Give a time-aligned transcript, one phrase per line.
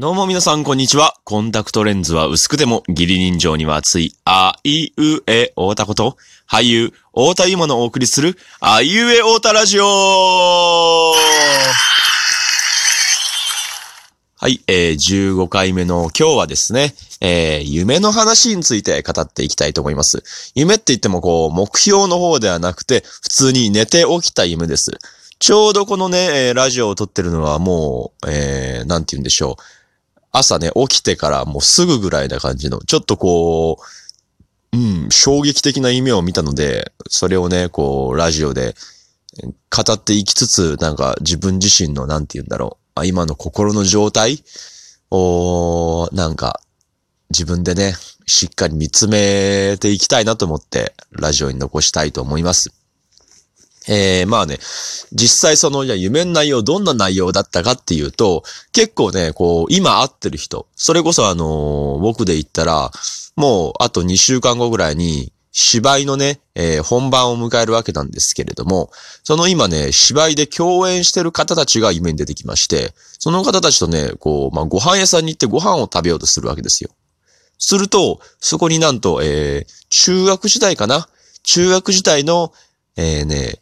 [0.00, 1.14] どうも皆さん、こんにちは。
[1.24, 6.16] コンタクトレンズは薄くても義理人情には熱い、あいうえおたこと、
[6.48, 9.84] 俳優、太田ゆまのお送りする、あいうえおたラジオ
[14.36, 20.22] はい、えー、15回目の今日はですね、えー、夢の話について語っていきたいと思います。
[20.54, 24.92] 夢って言ってもこう、目標の方ではなくて、普通に寝て起きた夢です。
[25.40, 29.77] ちょうどこのね、ラジオを撮ってるのはもう、えー、なんて言うんでしょう。
[30.32, 38.74] 朝ね、起きてからもうすぐぐらいな感じの、ちょっとこう、うん、衝撃的な夢を見たので、それをね、こう、ラジオで
[39.70, 44.42] 語っていきつつ、なんか自分自身の、なんて言うんだろう、今の心の状態
[45.10, 46.60] を、なんか、
[47.30, 47.94] 自分でね、
[48.26, 52.77] しっかり見つめていきたいなと思って、ラジオに残したいと思います。
[53.88, 54.58] えー、まあね、
[55.12, 62.90] 実際その、じゃ夢の内容どんな内容だったかっていうと、結構ね、こう、今会ってる人、それこそあのー、僕で言ったら、
[63.34, 68.90] もうあと2週間後ぐらいに、芝居のね、えー、本番を迎えるわけなんですけれども、
[69.24, 76.90] その今ね、芝居で共演してる方たちが夢に出てきまして、その方たちとね、こう、まあ、ご飯屋さんに行ってご飯を食べようとするわけですよ。
[77.58, 81.08] すると、そこになんと、えー、中学時代かな？
[81.42, 82.52] 中学時代の、
[82.96, 83.58] えー、ね、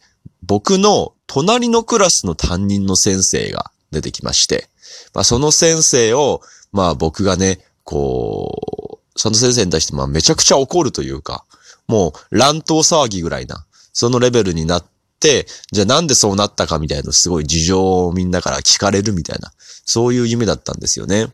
[0.47, 4.69] 僕の隣のクラスの担任の先生が出てきまして、
[5.13, 11.45] まあ、その先生を、まあ僕がね、こう、その先生に対してまあめちゃくちゃ怒るというか、
[11.87, 14.85] もう乱闘騒ぎぐらいな、そのレベルになっ
[15.19, 21.27] て、じゃあなんでそうなったかみたいなすごい事情をみんなから聞かれるみたいな、そういう夢だったんですよね。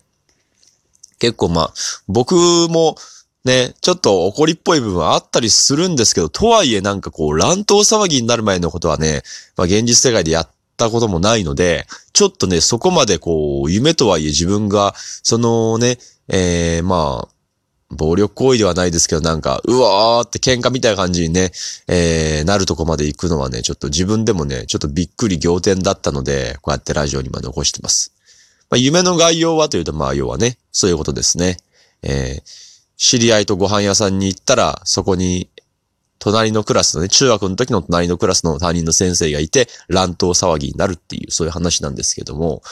[1.19, 1.73] 結構まあ、
[2.07, 2.35] 僕
[2.69, 2.95] も
[3.45, 9.21] ね、ちょっと怒りっぽい部分はあったりするんですけど、とはいえなんかこう乱闘騒ぎになる前のことはね、
[9.57, 15.97] まあ現実世界でやったこともないので、ちょっとね、そこまでこう、夢とはいえ自分が、そのね、
[16.29, 17.33] えー、まあ、
[17.89, 21.51] 暴力行為ではないですけど、なんか、うわーって喧嘩みたいな感じにね、
[21.87, 28.13] えー、なるとこまで行くのはね、ちょっと自分でもね、ちょっとびっくり仰天だったので、こうやってラジオにま残してます。
[28.69, 31.57] まあ、夢の概要はというと、まあ、要はね、そういうことですね。
[32.03, 32.72] えー
[33.03, 35.49] 知り合いとご飯屋さんに行ったら、そこに、
[36.19, 42.63] 隣のクラスのね、中学の時の隣のクラスの担任の先生がいて、乱闘騒ぎになるっていう、そういう話なんですけども、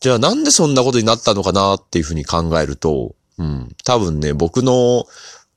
[0.00, 5.04] じゃあなんでそんなことになったのかなっていうふうに考えると、うん、多分ね、僕の、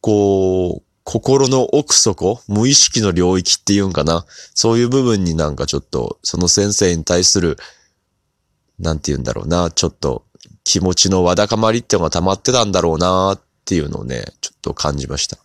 [0.01, 4.25] こう、心の奥底、無意識の領域っていうんかな。
[4.53, 7.57] そういう部分になんかちょっと、その先生に対する、
[8.77, 10.25] なんて言うんだろうな、ちょっと
[10.65, 15.37] 気持ちのわだかまりっていうのが溜まってたんだろうなっっていうのをね、ちょっと感じました。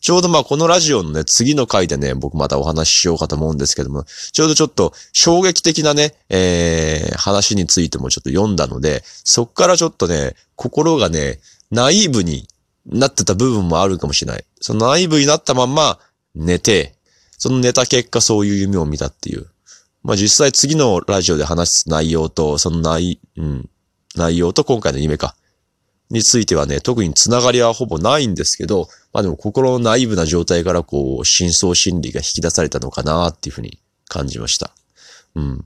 [0.00, 11.38] ちょうどまあこのラジオのね、次の回でね、僕またお話ししようかと思うんですけども、ちょうどちょっと衝撃的なね、えー、話についてもちょっと読んだので、そっからちょっとね、心がね、
[11.70, 12.48] ナイーブに
[12.86, 14.44] なってた部分もあるかもしれない。
[14.60, 16.00] そのナイーブになったまんま
[16.34, 16.96] 寝て、
[17.38, 19.46] その寝た結果そういう夢を見たっていう。
[20.02, 23.68] まあ実際次のラジオで話す内容と、その内、うん、
[24.16, 25.36] 内容と今回の夢か。
[26.10, 33.78] についてはね、特につながりはほぼないんですけど、まあでも心のナイブな状態からこう、真相心理が引き出されたのかなっていうふうに
[34.08, 34.72] 感じました。
[35.34, 35.64] うん。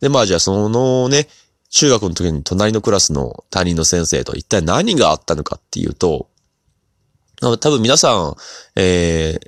[0.00, 1.28] で、まあじゃあそのね、
[1.70, 6.28] 中学の時に隣のクラスの担任の先生と一体何があったのかっていうと、
[7.40, 8.36] 多分皆さん、
[8.76, 9.38] え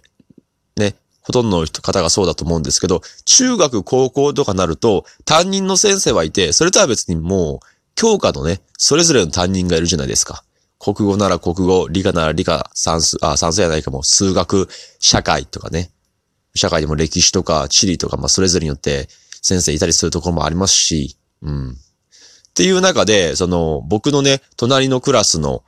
[0.76, 10.44] ー、ね、ほとんどの方がそうだと思うんですけど、中学、高校とかなると、担任の先生はいて、それとは別にもう、教科のね、それぞれの担任がいるじゃないですか。
[10.78, 14.68] 国語なら国語、理科なら理科、算数、あ、算数やないかも、数学、
[14.98, 15.90] 社会とかね。
[16.54, 19.08] 社会でも歴史とか地理とか、まあ、それぞれによって
[19.42, 21.70] 先生いたりするところもありますし、うん。
[21.70, 21.74] っ
[22.54, 25.64] ていう中で、その、僕のね、隣のクラスの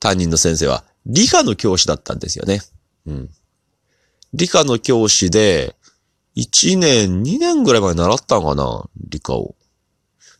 [0.00, 2.62] 担任の先生は、理科の教師だったんですよね。
[3.06, 3.30] うん。
[4.32, 5.76] 理科の教師で、
[6.36, 9.54] 1年、2年ぐらい前習ったんかな理科を。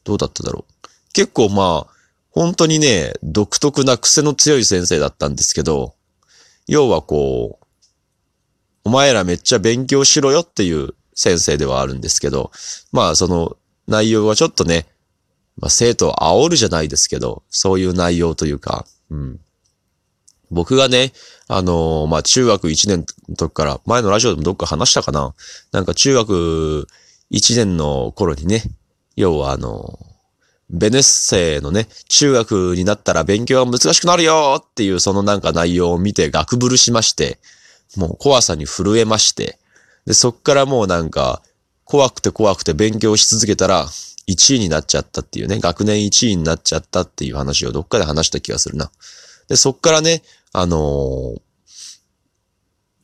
[0.06, 0.88] どうだっただろう。
[1.12, 1.92] 結構まあ、
[2.30, 5.94] 本当にね、独特な癖の強い先生だったんですけど、
[6.68, 7.66] 要はこう、
[8.84, 12.52] お前らめっちゃ勉強しろよっていう先生ではあるんですけど、
[12.92, 13.56] まあその
[13.88, 14.86] 内容はちょっとね、
[15.56, 19.40] まあ生徒を煽るじゃないですけど、そういう内容というか、うん。
[20.50, 21.12] 僕がね、
[21.48, 25.34] あのー、まあ中学1年の時から、前のラジオでもどっか話したかな
[25.72, 26.86] なんか中学
[27.32, 28.62] 1年の頃にね、
[29.16, 29.98] 要はあの、
[30.68, 37.38] ベネッセのね、中学になったら勉強が難しくなるよっていうそのなんか内容を見てガクブルしまして、
[37.96, 39.58] もう怖さに震えまして、
[40.06, 41.42] で、そっからもうなんか、
[41.84, 43.86] 怖くて怖くて勉強し続けたら、
[44.28, 48.90] 1位になっちゃったっていうね、学年1位になっちゃったっていう話をどっかで話した気がするな。
[49.48, 50.22] で、そっからね、
[50.52, 51.40] あのー、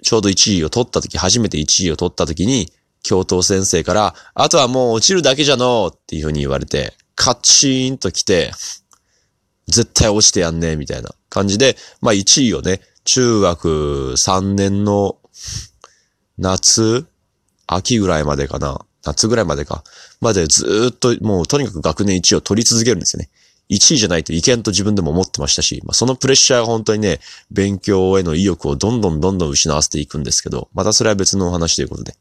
[0.03, 8.52] ちょうど1位を取った時、初めて1位を取った時に、教頭先生から、あとはもう落ちるだけじゃのっていう風に言われて、カチーンと来て、
[9.69, 15.19] 絶対落ちてやんねえ、みたいな感じで、まあ1位をね、中学3年の
[16.38, 17.06] 夏
[17.66, 19.82] 秋ぐらいまでかな夏ぐらいまでか。
[20.20, 23.31] までずっともうとにかく学年1位を取り続けるんですよね。
[23.70, 27.20] 1位じゃないといけんと自分でも思ってましたし、まあ、そのプレッシャーが本当にね、
[27.50, 32.14] 勉強への意欲をどんどんどんどん失わせていくんですけど、またそれは別のお話ということで。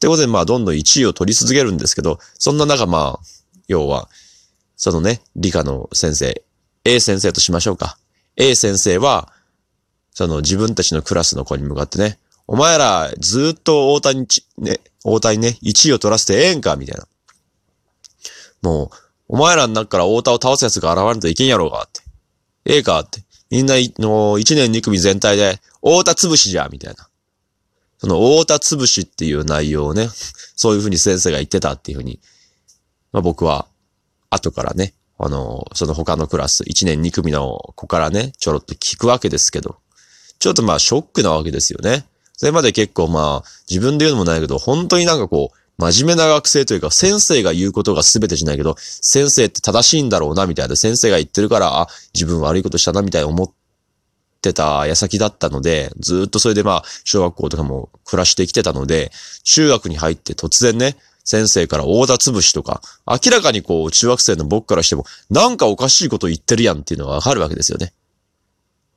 [0.00, 3.20] ということで、まあ、どんどん1位を取り続けるんですけど、そんな中、まあ、
[3.68, 4.08] 要は、
[4.76, 6.42] そのね、理科の先生、
[6.84, 7.98] A 先生としましょうか。
[8.36, 9.30] A 先生は、
[10.12, 14.26] その自分たちのクラスの子に向かってね、お前らずっと大谷
[14.58, 17.06] ね、大谷ね、1位を取らせてええんかみたいな。
[18.62, 18.90] もう、
[19.28, 22.00] お前らの中から太田を倒す奴が現れるといけんやろうかって。
[22.64, 23.22] ええかって。
[23.50, 27.09] みんなの1年2組全体で、太田潰しじゃみたいな。
[28.00, 30.08] その太田潰しっていう内容をね、
[30.56, 32.18] そういうふうに先生が言ってたっていうふうに、
[33.12, 33.66] まあ僕は、
[34.30, 39.76] 後からね、あの、その他のクラス、1年2組の子からね、ちょろっと聞くわけですけど、
[40.38, 42.06] ちょっとまあショックなわけですよね。
[42.38, 53.50] それまで結構まあ、自分で言うのもないけど、本当になんかこう、真面目な学生というか、先生が言うことが全てじゃないけど、先生って正しいんだろうな、みたいな、先生が言ってるから、あ、自分悪いことしたな、みたいに思っ
[54.40, 59.10] てた矢先だったので、ずっとそれでまあ、小学校とかも暮らしてきてたので、
[59.44, 67.92] 中学に入って突然ね、先生から大田潰しとか、明らかにこう、中学生の僕からしても、なんかおかしいこと言ってるやんっていうのがわかるわけですよね。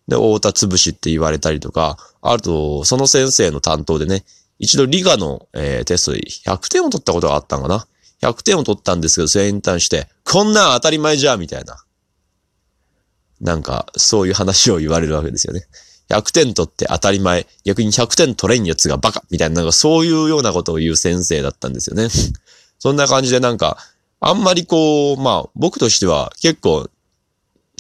[0.08, 4.24] で、大田潰しって言われたりとか、あと、その先生の担当でね、
[4.60, 7.86] 一度理科の、えー、テストで100点を取ったことがあったんかな。
[8.22, 11.84] 100点を取ったんですけど、それに対して、こんなん当たり前じゃ、みたいな。
[13.44, 15.68] なんか、そういう話を言われるわけですよね。
[16.10, 17.46] 100点取って当たり前。
[17.66, 22.08] 逆に100点取れんやつがバカみたいな、なんかそういうようなことを言う先生だったんですよね。
[22.80, 23.78] そんな感じでなんか、
[24.22, 26.90] あんまりこう、まあ、僕としては結構、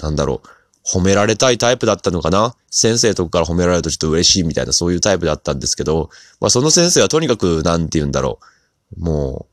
[0.01, 0.47] なんだろう、
[0.85, 6.09] 褒められたいタイプだったのかな先生とかから褒められるとちょっと嬉しいみたいなそういうタイプだったんですけど、
[6.41, 8.39] まあその先生はとにかくなんて言うんだろ
[8.97, 9.01] う。
[9.01, 9.47] も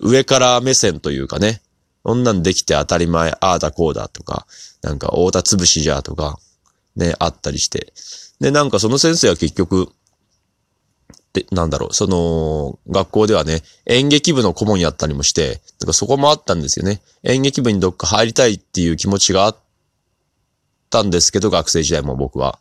[0.00, 1.60] う、上から目線というかね、
[2.02, 4.46] こんなんできて当たり前、ああだこうだとか、
[4.82, 6.38] なんか大田潰しじゃとか、
[6.96, 7.92] ね、あったりして。
[8.40, 9.92] で、なんかその先生は結局、
[11.32, 17.02] で、なんだろう、その、学校ではね、演劇部の顧問やったりもして、なんかそこもあったんですよね。
[17.22, 19.56] 演劇部にどっか入りたいっていう気持ちがあっ
[20.88, 22.58] たんですけど、学生時代も僕は。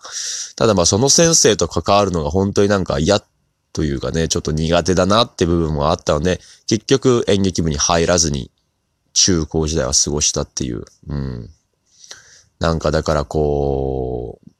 [0.55, 3.23] ただまあその先生と関わるのが本当になんか嫌
[3.73, 8.51] というかね、ちょっと苦手だなって部分もあったので、結局演劇部に入らずに
[9.21, 10.85] 中高時代は過ごしたっていう。
[11.07, 11.49] うん。
[12.59, 14.51] なんかだからこう、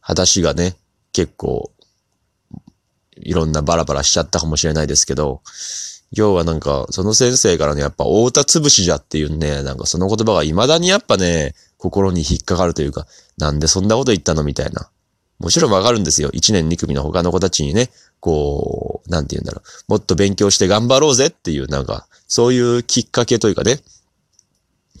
[0.00, 0.76] 話がね、
[1.12, 1.72] 結構、
[3.16, 5.40] いろんなバラバラしちゃったかもしれないですけど、
[6.12, 13.06] 要はなんか、その先生からね、やっぱ、大田潰しじゃっていうね、なんかその言葉が未だにやっぱね、心に引っかかるというか、
[13.38, 14.90] なんでそんなこと言ったのみたいな。
[15.38, 16.28] もちろんわかるんですよ。
[16.32, 19.92] 一年二組の他の子たちにね、こう、なんて言うんだろう。
[19.92, 23.80] もっと勉強して頑張ろうぜっていう、なんか、そういうきっかけというかね、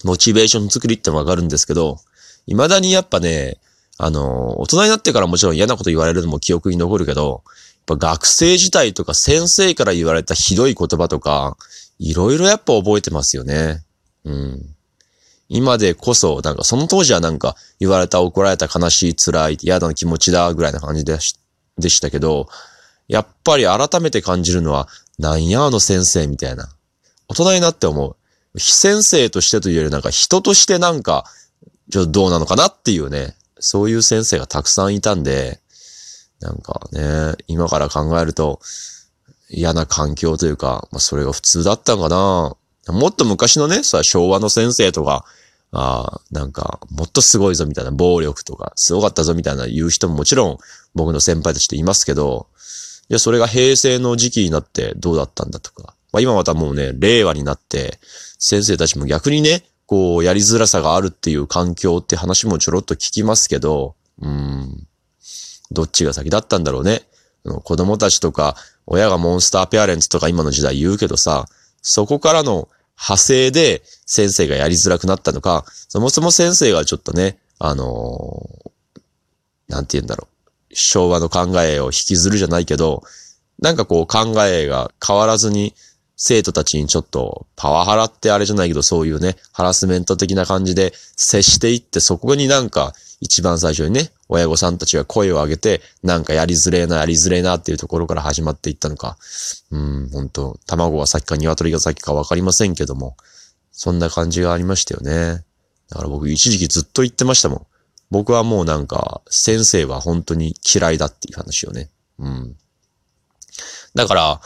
[0.04, 1.98] モチベーション作りってわかるんですけど、
[2.46, 3.58] 未だにやっぱね、
[3.98, 7.42] あの、大人になってからもちろん嫌なこと言われるのも記憶に残るけど、
[7.88, 11.56] やっぱ学生時代とか先生から言われたひどい言葉とか、
[11.98, 13.84] いろいろやっぱ覚えてますよね。
[14.24, 14.74] うん。
[15.48, 21.36] 今でこそ、なんかその当時はなんか言われた、怒られた、悲しい、辛い、嫌な気持ちだ、ぐらいな感じでし
[21.78, 22.48] でしたけど、
[23.08, 26.70] やっぱり改めて感じるのは、なんやあの先生みたいな。
[27.28, 28.16] 大人になって思う。
[28.56, 31.24] 非先生としてというよりなんか人としてなんか、
[31.90, 35.60] ちょっとどうなのかなっていうね、そういう先生がたくさんいたんで、
[36.40, 38.60] なんかね、今から考えると
[39.48, 42.56] 嫌な環境というか、まあそれが普通だったんかな。
[42.88, 45.24] もっと昔のね、さ、昭和の先生とか、
[45.70, 50.58] ああなんか、もっとすごいぞみたいな、暴力とか、すごかったぞみたいな言う人ももちろん
[50.94, 52.48] 僕の先輩たちっていますけど、
[53.08, 57.98] いや、それが平成の時期になってどうだったんだとか、まあ今またもうね、令和になって、
[58.38, 64.86] 先生たちも逆にね、こう、やりづらさがあるっていう環境って話もちょろっと聞きますけど、うん、
[65.70, 67.02] どっちが先だったんだろうね。
[67.64, 71.46] 子供たちとか、親がモンスターペアレンツとか今の時代言うけどさ、
[71.82, 80.74] そこからの派生で先生がやりづらくなったのか、そもそも先生がちょっとね、あのー、なんて言うんだろう。
[80.74, 83.02] 昭和の考えを引きずるじゃないけど、
[83.58, 85.74] なんかこう考えが変わらずに
[86.24, 99.18] 生徒たちにちょっとパワハラってあれじゃないけど、そういうね、ハラスメント的な感じで接していって、そこになんか一番最初にね、親御さんたちが声を上げて、なんかやりづれえな、やりづれえなっていうところから始まっていったのか。
[99.72, 103.16] うん、本当卵が先か鶏が先かわかりませんけども、
[103.72, 105.44] そんな感じがありましたよね。
[105.88, 107.66] だから僕一時期ずっと言ってましたもん。
[108.12, 111.90] 僕はもうなんか、先生は本当に嫌いだっていう話をね。
[112.20, 112.56] うん。
[113.96, 114.40] だから、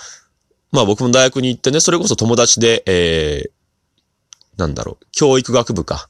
[0.73, 6.09] まあ僕も大学に行ってね、それこそ友達で、えー、なんだろう、教育学部か、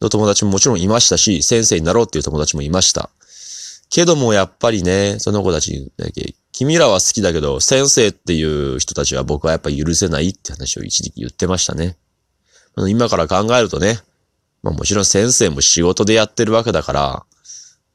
[0.00, 3.10] の友達ももちろんいましたし、先生になろうっていう友達もいました。
[3.90, 5.90] けどもやっぱりね、その子たち
[6.52, 11.96] 君らは好きだけど、先生っていう人たちは僕はやっぱ許せないって話を一時期言ってましたね。
[12.88, 13.98] 今から考えるとね、
[14.62, 17.24] まあもちろん先生も仕事でやってるわけだから、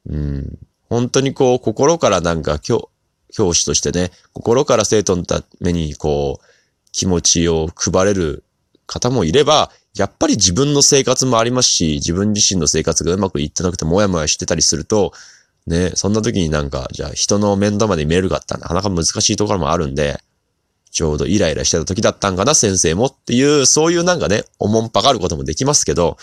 [0.10, 0.60] うん、
[0.90, 2.90] 本当にこう心からなんか教、
[3.34, 6.46] 教師としてね、心から生徒のためにこう、
[6.92, 8.44] 気持ちを配れる
[8.86, 15.12] 方もいれば、やっぱり自分の生活もありますし、自分自身の生活がうまくいってなくてもやもやしてたりすると、
[15.66, 20.20] ね、そんな時になんか、じゃあ人の面倒まで見えるかってなかなか難しいところもあるんで、
[20.92, 26.18] ちょうどイライラしてた時だったんかな、先生もっていう、そういうなんかね、おもんぱかることもできますけど、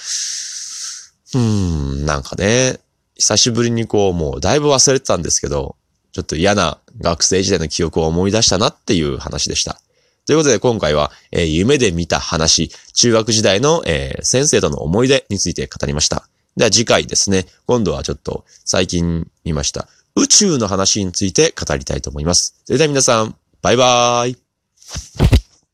[1.34, 2.78] うーん、なんかね、
[3.16, 5.76] 久しぶりにこう、もうだいぶ忘れてたんですけど、
[6.12, 9.80] ちょっと嫌な学生時代の記憶を思い出したなっていう話でした。
[10.26, 16.28] ということで今回は、えー、夢で見た話、中学時代の、えー、先生との思い出について語りました。
[16.56, 22.60] では次回ですね、今度はちょっと最近見ました宇宙の話について語りたいと思います。
[22.64, 25.39] それでは皆さん、バイバーイ。